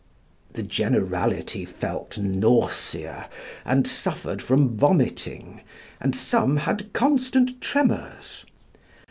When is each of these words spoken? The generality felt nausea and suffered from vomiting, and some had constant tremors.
The 0.53 0.63
generality 0.63 1.63
felt 1.63 2.17
nausea 2.17 3.29
and 3.63 3.87
suffered 3.87 4.41
from 4.41 4.75
vomiting, 4.75 5.61
and 5.99 6.15
some 6.15 6.57
had 6.57 6.91
constant 6.93 7.61
tremors. 7.61 8.43